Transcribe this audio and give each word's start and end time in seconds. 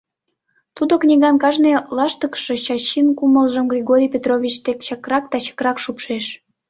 Тудо 0.75 0.93
«книган» 1.01 1.35
кажне 1.43 1.71
лаштыкше 1.97 2.53
Чачин 2.65 3.07
кумылжым 3.17 3.65
Григорий 3.71 4.13
Петрович 4.13 4.55
дек 4.65 4.77
чакрак 4.87 5.23
да 5.31 5.37
чакрак 5.45 5.77
шупшеш. 5.83 6.25